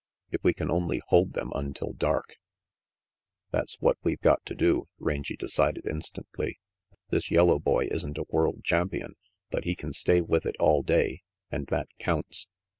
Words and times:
If 0.31 0.43
we 0.43 0.55
can 0.55 0.71
only 0.71 0.99
hold 1.09 1.33
them 1.33 1.51
until 1.53 1.93
dark" 1.93 2.37
That's 3.51 3.79
what 3.81 3.99
we've 4.01 4.19
got 4.19 4.43
to 4.47 4.55
do," 4.55 4.87
Rangy 4.97 5.35
decided 5.35 5.85
instantly. 5.85 6.59
"This 7.11 7.29
yellow 7.29 7.59
boy 7.59 7.85
isn't 7.91 8.17
a 8.17 8.25
world 8.29 8.63
champion, 8.63 9.13
but 9.51 9.65
he 9.65 9.75
can 9.75 9.93
stay 9.93 10.21
with 10.21 10.47
it 10.47 10.55
all 10.59 10.81
day, 10.81 11.21
and 11.51 11.67
that 11.67 11.87
counts. 11.99 12.47